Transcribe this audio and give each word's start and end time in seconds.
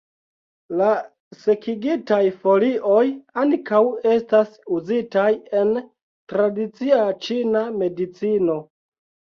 La 0.77 0.85
sekigitaj 1.41 2.19
folioj 2.45 3.03
ankaŭ 3.43 3.83
estas 4.15 4.59
uzitaj 4.79 5.29
en 5.63 5.79
tradicia 6.35 7.07
ĉina 7.29 7.67
medicino. 7.81 8.63